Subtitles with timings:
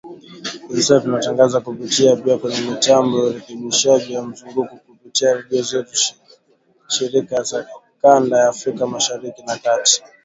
[0.67, 5.99] Hivi sasa tunatangaza kupitia pia kwenye mitambo ya Urekebishaji wa Mzunguko kupitia redio zetu
[6.87, 7.67] shirika za
[8.01, 10.03] kanda ya Afrika Mashariki na Kati.